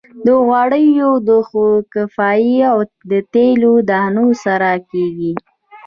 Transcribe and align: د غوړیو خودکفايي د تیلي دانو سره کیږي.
د 0.25 0.27
غوړیو 0.45 1.11
خودکفايي 1.47 2.59
د 3.09 3.11
تیلي 3.33 3.73
دانو 3.89 4.27
سره 4.43 4.69
کیږي. 4.89 5.31